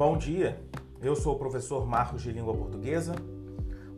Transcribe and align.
Bom 0.00 0.16
dia, 0.16 0.58
eu 1.02 1.14
sou 1.14 1.34
o 1.34 1.38
professor 1.38 1.86
Marcos 1.86 2.22
de 2.22 2.32
Língua 2.32 2.54
Portuguesa. 2.54 3.14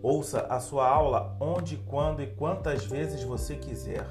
Ouça 0.02 0.40
a 0.48 0.58
sua 0.58 0.84
aula 0.84 1.36
onde, 1.40 1.76
quando 1.76 2.20
e 2.20 2.26
quantas 2.26 2.84
vezes 2.84 3.22
você 3.22 3.54
quiser. 3.54 4.04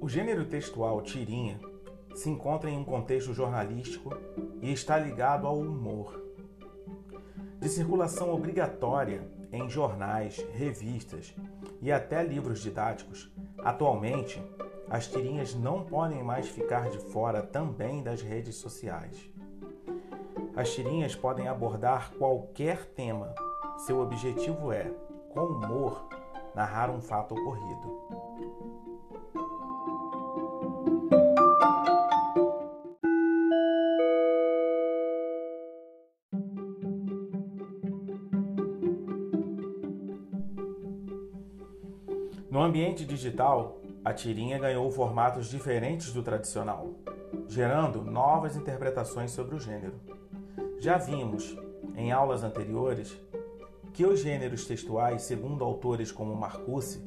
O 0.00 0.08
gênero 0.08 0.44
textual 0.44 1.02
tirinha 1.02 1.58
se 2.14 2.30
encontra 2.30 2.70
em 2.70 2.78
um 2.78 2.84
contexto 2.84 3.34
jornalístico 3.34 4.16
e 4.62 4.72
está 4.72 4.96
ligado 4.96 5.48
ao 5.48 5.58
humor. 5.58 6.22
De 7.58 7.68
circulação 7.68 8.32
obrigatória 8.32 9.28
em 9.52 9.68
jornais, 9.68 10.44
revistas 10.52 11.34
e 11.80 11.90
até 11.90 12.22
livros 12.22 12.60
didáticos, 12.60 13.32
atualmente 13.58 14.42
as 14.88 15.06
tirinhas 15.06 15.54
não 15.54 15.84
podem 15.84 16.22
mais 16.22 16.48
ficar 16.48 16.90
de 16.90 16.98
fora 16.98 17.42
também 17.42 18.02
das 18.02 18.22
redes 18.22 18.56
sociais. 18.56 19.30
As 20.56 20.74
tirinhas 20.74 21.14
podem 21.14 21.46
abordar 21.46 22.10
qualquer 22.14 22.84
tema. 22.86 23.32
Seu 23.78 24.00
objetivo 24.00 24.72
é, 24.72 24.92
com 25.32 25.44
humor, 25.44 26.08
narrar 26.54 26.90
um 26.90 27.00
fato 27.00 27.34
ocorrido. 27.34 28.00
No 42.60 42.66
ambiente 42.66 43.06
digital, 43.06 43.78
a 44.04 44.12
tirinha 44.12 44.58
ganhou 44.58 44.90
formatos 44.90 45.48
diferentes 45.48 46.12
do 46.12 46.22
tradicional, 46.22 46.90
gerando 47.48 48.02
novas 48.04 48.54
interpretações 48.54 49.30
sobre 49.30 49.54
o 49.54 49.58
gênero. 49.58 49.94
Já 50.78 50.98
vimos, 50.98 51.56
em 51.96 52.12
aulas 52.12 52.44
anteriores, 52.44 53.18
que 53.94 54.04
os 54.04 54.20
gêneros 54.20 54.66
textuais, 54.66 55.22
segundo 55.22 55.64
autores 55.64 56.12
como 56.12 56.36
Marcuse, 56.36 57.02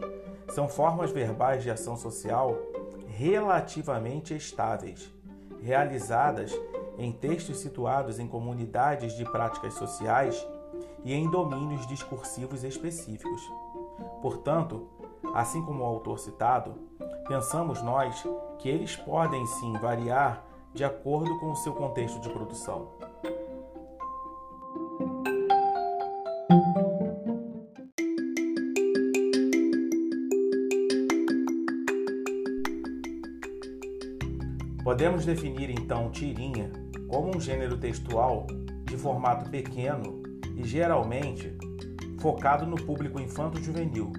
são 0.50 0.68
formas 0.68 1.12
verbais 1.12 1.62
de 1.62 1.70
ação 1.70 1.96
social 1.96 2.58
relativamente 3.06 4.34
estáveis, 4.34 5.14
realizadas 5.62 6.52
em 6.98 7.12
textos 7.12 7.59
situados 7.59 8.18
em 8.18 8.28
comunidades 8.28 9.16
de 9.16 9.24
práticas 9.24 9.76
sociais 9.76 10.48
e 11.04 11.14
em 11.14 11.30
domínios 11.30 11.86
discursivos 11.86 12.64
específicos. 12.64 13.44
Portanto, 14.20 14.90
assim 15.34 15.62
como 15.64 15.84
o 15.84 15.86
autor 15.86 16.20
citado, 16.20 16.76
pensamos 17.28 17.81
nós 17.81 18.23
que 18.59 18.70
eles 18.70 18.95
podem 18.95 19.45
sim 19.45 19.73
variar 19.73 20.45
de 20.73 20.84
acordo 20.84 21.40
com 21.40 21.52
o 21.52 21.56
seu 21.56 21.73
contexto 21.73 22.20
de 22.22 22.30
produção. 22.30 22.92
Podemos 34.84 35.25
definir 35.25 35.70
então 35.70 36.12
tirinha 36.12 36.72
como 37.08 37.36
um 37.36 37.40
gênero 37.40 37.78
textual 37.78 38.45
de 38.86 38.97
formato 38.97 39.50
pequeno 39.50 40.22
e 40.56 40.64
geralmente 40.64 41.58
focado 42.20 42.66
no 42.66 42.75
público 42.75 43.20
infanto-juvenil, 43.20 44.12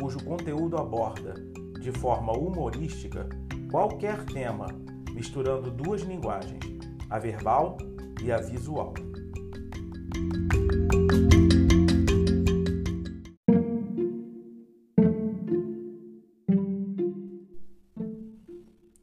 cujo 0.00 0.24
conteúdo 0.24 0.78
aborda, 0.78 1.34
de 1.78 1.92
forma 1.92 2.32
humorística, 2.32 3.28
qualquer 3.70 4.24
tema, 4.24 4.68
misturando 5.12 5.70
duas 5.70 6.00
linguagens, 6.00 6.64
a 7.10 7.18
verbal 7.18 7.76
e 8.22 8.32
a 8.32 8.38
visual. 8.38 8.94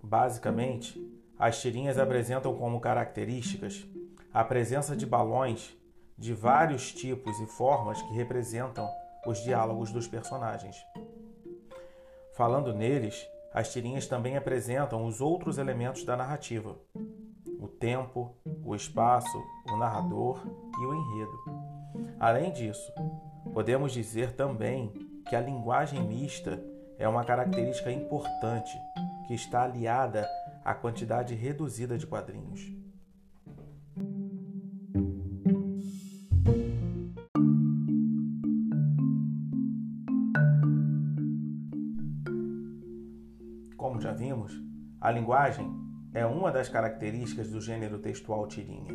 Basicamente, 0.04 1.00
as 1.38 1.62
tirinhas 1.62 2.00
apresentam 2.00 2.56
como 2.56 2.80
características 2.80 3.86
a 4.34 4.44
presença 4.44 4.96
de 4.96 5.06
balões 5.06 5.78
de 6.18 6.34
vários 6.34 6.92
tipos 6.92 7.40
e 7.40 7.46
formas 7.46 8.02
que 8.02 8.14
representam 8.16 8.90
os 9.26 9.40
diálogos 9.44 9.92
dos 9.92 10.08
personagens. 10.08 10.76
Falando 12.34 12.74
neles, 12.74 13.28
as 13.54 13.72
tirinhas 13.74 14.06
também 14.08 14.38
apresentam 14.38 15.06
os 15.06 15.22
outros 15.22 15.58
elementos 15.58 16.04
da 16.04 16.16
narrativa: 16.16 16.78
o 17.60 17.68
tempo, 17.68 18.36
o 18.64 18.76
espaço, 18.76 19.44
o 19.72 19.78
narrador 19.78 20.44
e 20.80 20.86
o 20.86 20.94
enredo. 20.94 22.18
Além 22.20 22.52
disso, 22.52 22.94
podemos 23.54 23.92
dizer 23.92 24.34
também 24.34 24.94
que 25.28 25.36
a 25.36 25.42
linguagem 25.42 26.04
mista 26.04 26.64
é 27.00 27.08
uma 27.08 27.24
característica 27.24 27.92
importante 27.92 28.78
que 29.28 29.34
está 29.34 29.64
aliada 29.64 30.28
à 30.64 30.74
quantidade 30.74 31.34
reduzida 31.34 31.98
de 31.98 32.06
quadrinhos. 32.06 32.77
A 45.08 45.12
linguagem 45.12 45.74
é 46.14 46.26
uma 46.26 46.52
das 46.52 46.68
características 46.68 47.50
do 47.50 47.62
gênero 47.62 47.98
textual 47.98 48.46
tirinha 48.46 48.92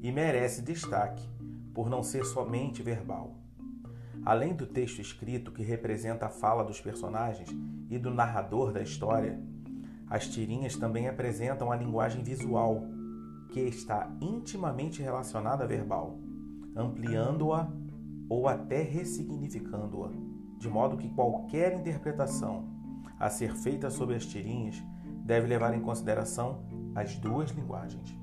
e 0.00 0.10
merece 0.10 0.62
destaque 0.62 1.28
por 1.74 1.90
não 1.90 2.02
ser 2.02 2.24
somente 2.24 2.82
verbal. 2.82 3.36
Além 4.24 4.54
do 4.54 4.66
texto 4.66 4.98
escrito 4.98 5.52
que 5.52 5.62
representa 5.62 6.24
a 6.24 6.30
fala 6.30 6.64
dos 6.64 6.80
personagens 6.80 7.54
e 7.90 7.98
do 7.98 8.10
narrador 8.10 8.72
da 8.72 8.80
história, 8.80 9.38
as 10.08 10.26
tirinhas 10.26 10.74
também 10.74 11.06
apresentam 11.06 11.70
a 11.70 11.76
linguagem 11.76 12.22
visual, 12.22 12.84
que 13.52 13.60
está 13.60 14.10
intimamente 14.22 15.02
relacionada 15.02 15.64
à 15.64 15.66
verbal, 15.66 16.18
ampliando-a 16.74 17.70
ou 18.26 18.48
até 18.48 18.80
ressignificando-a, 18.80 20.12
de 20.58 20.68
modo 20.70 20.96
que 20.96 21.10
qualquer 21.10 21.78
interpretação 21.78 22.70
a 23.20 23.28
ser 23.28 23.54
feita 23.54 23.90
sobre 23.90 24.14
as 24.14 24.24
tirinhas 24.24 24.82
deve 25.26 25.48
levar 25.48 25.74
em 25.74 25.80
consideração 25.80 26.62
as 26.94 27.16
duas 27.16 27.50
linguagens. 27.50 28.16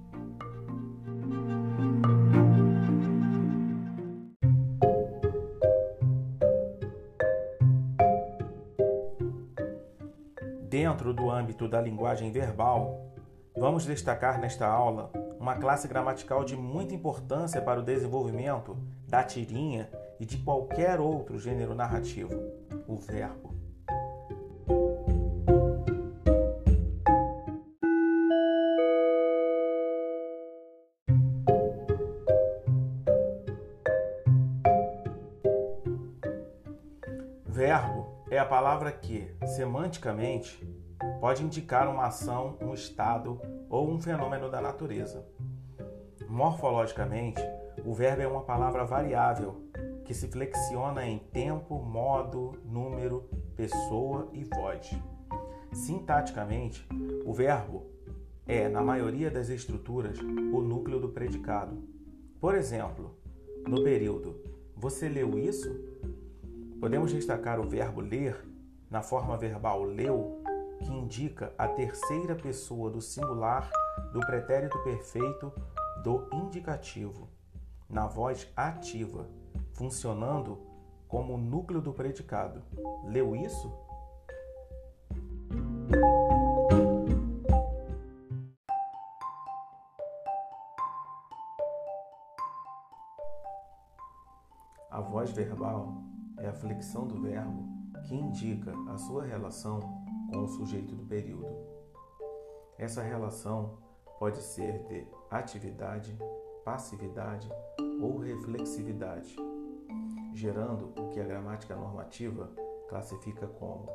Dentro 10.61 11.13
do 11.13 11.29
âmbito 11.29 11.67
da 11.67 11.79
linguagem 11.79 12.31
verbal, 12.31 13.13
vamos 13.55 13.85
destacar 13.85 14.39
nesta 14.39 14.65
aula 14.65 15.11
uma 15.39 15.55
classe 15.55 15.87
gramatical 15.87 16.45
de 16.45 16.55
muita 16.55 16.95
importância 16.95 17.61
para 17.61 17.81
o 17.81 17.83
desenvolvimento 17.83 18.77
da 19.07 19.23
tirinha 19.23 19.89
e 20.19 20.25
de 20.25 20.37
qualquer 20.37 20.99
outro 21.01 21.37
gênero 21.37 21.75
narrativo: 21.75 22.33
o 22.87 22.95
verbo. 22.95 23.52
Verbo 37.65 38.25
é 38.29 38.37
a 38.37 38.45
palavra 38.45 38.91
que, 38.91 39.33
semanticamente, 39.55 40.61
pode 41.21 41.41
indicar 41.41 41.89
uma 41.89 42.07
ação, 42.07 42.57
um 42.59 42.73
estado 42.73 43.39
ou 43.69 43.89
um 43.89 43.97
fenômeno 43.97 44.51
da 44.51 44.59
natureza. 44.59 45.25
Morfologicamente, 46.27 47.41
o 47.85 47.93
verbo 47.93 48.21
é 48.21 48.27
uma 48.27 48.43
palavra 48.43 48.83
variável 48.83 49.63
que 50.03 50.13
se 50.13 50.27
flexiona 50.27 51.07
em 51.07 51.17
tempo, 51.17 51.79
modo, 51.79 52.59
número, 52.65 53.29
pessoa 53.55 54.27
e 54.33 54.43
voz. 54.43 54.91
Sintaticamente, 55.71 56.85
o 57.25 57.31
verbo 57.31 57.85
é, 58.45 58.67
na 58.67 58.81
maioria 58.81 59.31
das 59.31 59.47
estruturas, 59.47 60.19
o 60.19 60.59
núcleo 60.59 60.99
do 60.99 61.07
predicado. 61.07 61.81
Por 62.41 62.55
exemplo, 62.55 63.15
no 63.65 63.81
período 63.85 64.35
Você 64.75 65.07
leu 65.07 65.39
isso? 65.39 65.93
Podemos 66.83 67.13
destacar 67.13 67.61
o 67.61 67.63
verbo 67.63 68.01
ler 68.01 68.45
na 68.91 69.01
forma 69.01 69.37
verbal 69.37 69.83
leu, 69.83 70.43
que 70.79 70.91
indica 70.91 71.53
a 71.57 71.65
terceira 71.65 72.35
pessoa 72.35 72.91
do 72.91 72.99
singular 72.99 73.71
do 74.11 74.19
pretérito 74.19 74.77
perfeito 74.83 75.49
do 76.03 76.27
indicativo, 76.33 77.29
na 77.89 78.05
voz 78.05 78.51
ativa, 78.53 79.29
funcionando 79.71 80.59
como 81.07 81.35
o 81.35 81.37
núcleo 81.37 81.79
do 81.79 81.93
predicado. 81.93 82.61
Leu 83.05 83.33
isso? 83.33 83.71
A 94.91 94.99
voz 94.99 95.31
verbal 95.31 96.02
é 96.43 96.49
a 96.49 96.53
flexão 96.53 97.07
do 97.07 97.21
verbo 97.21 97.63
que 98.03 98.13
indica 98.13 98.73
a 98.89 98.97
sua 98.97 99.23
relação 99.23 99.79
com 100.29 100.43
o 100.43 100.47
sujeito 100.47 100.93
do 100.93 101.05
período. 101.05 101.47
Essa 102.77 103.01
relação 103.01 103.77
pode 104.19 104.39
ser 104.39 104.83
de 104.83 105.07
atividade, 105.31 106.17
passividade 106.65 107.49
ou 108.01 108.19
reflexividade, 108.19 109.35
gerando 110.33 110.93
o 110.99 111.09
que 111.09 111.19
a 111.21 111.23
gramática 111.23 111.75
normativa 111.75 112.51
classifica 112.89 113.47
como 113.47 113.87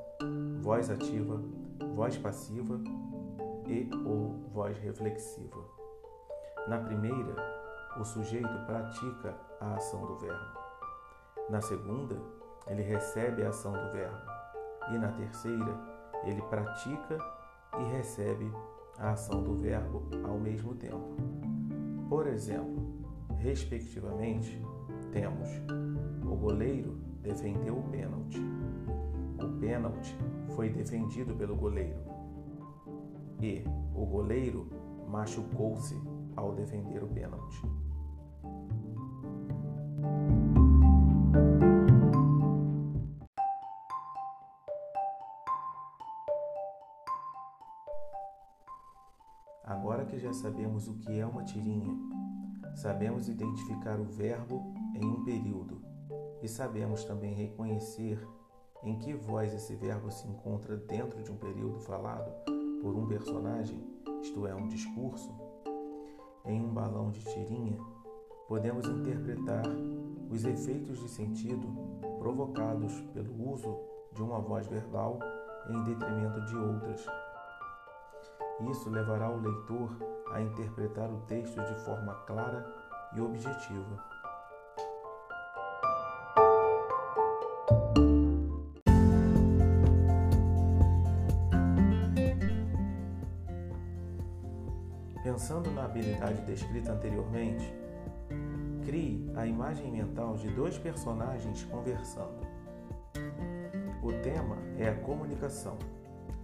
voz 0.62 0.91
ativa, 0.91 1.43
voz 1.95 2.17
passiva 2.17 2.81
e 3.67 3.91
ou 4.06 4.49
voz 4.50 4.79
reflexiva. 4.79 5.62
Na 6.67 6.79
primeira, 6.79 7.37
o 8.00 8.05
sujeito 8.05 8.49
pratica 8.67 9.37
a 9.61 9.75
ação 9.75 10.06
do 10.06 10.17
verbo. 10.17 10.59
Na 11.50 11.61
segunda, 11.61 12.38
ele 12.69 12.82
recebe 12.82 13.43
a 13.43 13.49
ação 13.49 13.73
do 13.73 13.93
verbo. 13.93 14.19
E 14.93 14.99
na 14.99 15.12
terceira, 15.12 15.75
ele 16.25 16.43
pratica 16.43 17.19
e 17.79 17.85
recebe 17.97 18.50
a 18.99 19.12
ação 19.12 19.43
do 19.43 19.55
verbo 19.55 20.09
ao 20.25 20.38
mesmo 20.38 20.75
tempo. 20.75 21.17
Por 22.09 22.26
exemplo, 22.26 22.82
respectivamente, 23.38 24.61
temos 25.12 25.49
o 26.25 26.37
goleiro 26.37 27.09
defendeu 27.23 27.79
o 27.79 27.82
pênalti. 27.85 28.41
O 29.43 29.61
pênalti 29.61 30.17
foi 30.55 30.71
defendido 30.71 31.35
pelo 31.35 31.56
goleiro. 31.56 31.99
E 33.41 33.64
o 33.94 34.05
goleiro 34.05 34.69
machucou-se 35.09 35.97
ao 36.37 36.55
defender 36.55 37.03
o 37.03 37.09
pênalti. 37.09 37.62
Que 50.08 50.19
já 50.19 50.32
sabemos 50.32 50.88
o 50.88 50.94
que 50.94 51.19
é 51.19 51.26
uma 51.26 51.44
tirinha, 51.44 51.94
sabemos 52.75 53.28
identificar 53.28 54.00
o 54.00 54.05
verbo 54.05 54.75
em 54.94 55.05
um 55.05 55.22
período. 55.22 55.82
E 56.43 56.49
sabemos 56.49 57.05
também 57.05 57.34
reconhecer 57.34 58.19
em 58.82 58.99
que 58.99 59.12
voz 59.12 59.52
esse 59.52 59.75
verbo 59.75 60.10
se 60.10 60.26
encontra 60.26 60.76
dentro 60.76 61.22
de 61.22 61.31
um 61.31 61.37
período 61.37 61.78
falado 61.81 62.32
por 62.81 62.96
um 62.96 63.06
personagem, 63.06 63.84
isto 64.22 64.46
é, 64.46 64.55
um 64.55 64.69
discurso, 64.69 65.34
em 66.46 66.64
um 66.64 66.72
balão 66.72 67.11
de 67.11 67.20
tirinha, 67.20 67.78
podemos 68.46 68.87
interpretar 68.87 69.64
os 70.31 70.44
efeitos 70.44 70.99
de 71.00 71.08
sentido 71.08 71.69
provocados 72.19 73.00
pelo 73.12 73.52
uso 73.52 73.76
de 74.14 74.22
uma 74.22 74.40
voz 74.40 74.66
verbal 74.66 75.19
em 75.69 75.84
detrimento 75.84 76.40
de 76.46 76.56
outras 76.56 77.06
isso 78.60 78.90
levará 78.90 79.31
o 79.31 79.40
leitor 79.40 79.90
a 80.32 80.40
interpretar 80.40 81.10
o 81.10 81.20
texto 81.20 81.60
de 81.62 81.75
forma 81.84 82.14
clara 82.26 82.66
e 83.14 83.20
objetiva. 83.20 84.05
Pensando 95.22 95.70
na 95.70 95.84
habilidade 95.84 96.40
descrita 96.43 96.93
anteriormente, 96.93 97.72
crie 98.84 99.31
a 99.37 99.46
imagem 99.46 99.93
mental 99.93 100.37
de 100.37 100.49
dois 100.49 100.76
personagens 100.78 101.64
conversando. 101.64 102.46
O 104.02 104.12
tema 104.22 104.56
é 104.76 104.88
a 104.88 104.94
comunicação 104.96 105.78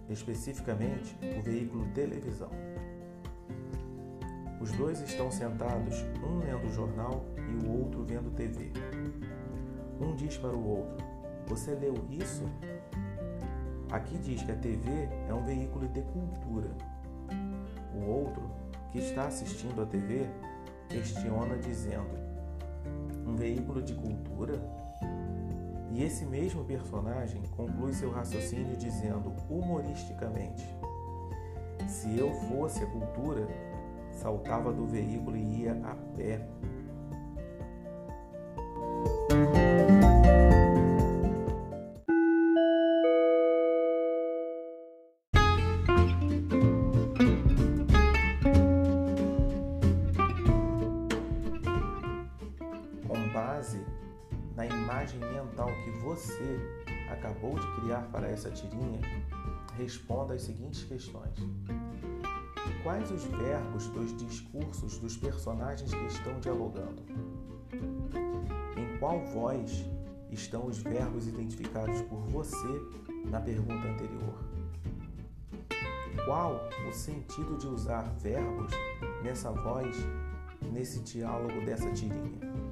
especificamente 0.09 1.17
o 1.37 1.41
veículo 1.41 1.85
televisão. 1.93 2.49
Os 4.59 4.71
dois 4.71 5.01
estão 5.01 5.29
sentados, 5.29 6.03
um 6.23 6.39
lendo 6.39 6.67
o 6.67 6.73
jornal 6.73 7.25
e 7.37 7.65
o 7.65 7.83
outro 7.83 8.03
vendo 8.03 8.31
TV. 8.31 8.71
Um 9.99 10.15
diz 10.15 10.37
para 10.37 10.55
o 10.55 10.67
outro: 10.67 10.97
Você 11.47 11.71
leu 11.75 11.93
isso? 12.09 12.43
Aqui 13.91 14.17
diz 14.17 14.41
que 14.41 14.51
a 14.51 14.55
TV 14.55 14.89
é 15.29 15.33
um 15.33 15.45
veículo 15.45 15.87
de 15.87 16.01
cultura. 16.01 16.69
O 17.93 18.09
outro, 18.09 18.49
que 18.91 18.99
está 18.99 19.27
assistindo 19.27 19.81
a 19.81 19.85
TV, 19.85 20.27
questiona 20.89 21.57
dizendo: 21.57 22.17
Um 23.25 23.35
veículo 23.35 23.81
de 23.81 23.93
cultura? 23.93 24.59
E 25.95 26.03
esse 26.03 26.25
mesmo 26.25 26.65
personagem 26.65 27.41
conclui 27.55 27.93
seu 27.93 28.11
raciocínio 28.11 28.75
dizendo 28.75 29.33
humoristicamente: 29.49 30.67
Se 31.87 32.19
eu 32.19 32.33
fosse 32.49 32.83
a 32.83 32.85
cultura, 32.87 33.47
saltava 34.11 34.73
do 34.73 34.85
veículo 34.85 35.37
e 35.37 35.61
ia 35.61 35.71
a 35.85 35.95
pé. 36.17 36.45
Você 56.05 56.59
acabou 57.09 57.55
de 57.55 57.81
criar 57.81 58.03
para 58.11 58.29
essa 58.29 58.51
tirinha, 58.51 59.01
responda 59.75 60.35
as 60.35 60.43
seguintes 60.43 60.83
questões. 60.83 61.33
Quais 62.83 63.09
os 63.09 63.23
verbos 63.23 63.87
dos 63.87 64.15
discursos 64.15 64.99
dos 64.99 65.17
personagens 65.17 65.91
que 65.91 66.05
estão 66.05 66.39
dialogando? 66.39 67.01
Em 68.77 68.99
qual 68.99 69.25
voz 69.25 69.83
estão 70.31 70.67
os 70.67 70.77
verbos 70.77 71.27
identificados 71.27 71.99
por 72.03 72.19
você 72.27 72.81
na 73.31 73.41
pergunta 73.41 73.87
anterior? 73.87 74.45
Qual 76.25 76.69
o 76.87 76.93
sentido 76.93 77.57
de 77.57 77.65
usar 77.65 78.03
verbos 78.19 78.71
nessa 79.23 79.51
voz, 79.51 79.97
nesse 80.71 80.99
diálogo 80.99 81.65
dessa 81.65 81.91
tirinha? 81.91 82.64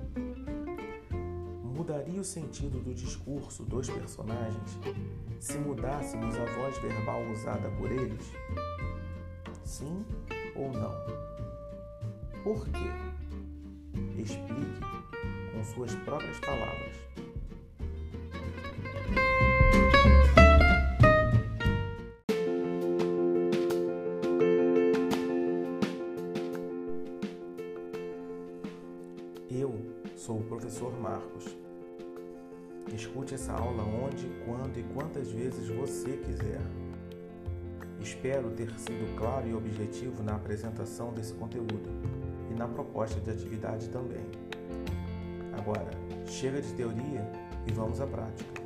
Mudaria 1.73 2.21
o 2.21 2.23
sentido 2.23 2.79
do 2.79 2.93
discurso 2.93 3.63
dos 3.63 3.89
personagens 3.89 4.77
se 5.39 5.57
mudássemos 5.57 6.35
a 6.35 6.45
voz 6.45 6.77
verbal 6.77 7.21
usada 7.31 7.69
por 7.71 7.91
eles? 7.91 8.31
Sim 9.65 10.05
ou 10.55 10.71
não? 10.71 10.93
Por 12.43 12.63
quê? 12.65 14.21
Explique 14.21 14.79
com 15.51 15.63
suas 15.63 15.95
próprias 15.95 16.39
palavras. 16.39 16.95
Eu 29.49 29.73
sou 30.15 30.39
o 30.39 30.43
professor 30.43 30.93
Marcos 30.99 31.62
Escute 32.93 33.33
essa 33.33 33.53
aula 33.53 33.83
onde, 33.83 34.29
quando 34.45 34.77
e 34.77 34.83
quantas 34.93 35.31
vezes 35.31 35.67
você 35.67 36.15
quiser. 36.17 36.61
Espero 37.99 38.51
ter 38.51 38.69
sido 38.77 39.17
claro 39.17 39.47
e 39.47 39.53
objetivo 39.53 40.21
na 40.21 40.35
apresentação 40.35 41.11
desse 41.11 41.33
conteúdo 41.33 41.89
e 42.51 42.53
na 42.53 42.67
proposta 42.67 43.19
de 43.19 43.31
atividade 43.31 43.89
também. 43.89 44.25
Agora, 45.57 45.89
chega 46.25 46.61
de 46.61 46.71
teoria 46.73 47.27
e 47.65 47.71
vamos 47.71 47.99
à 47.99 48.05
prática. 48.05 48.62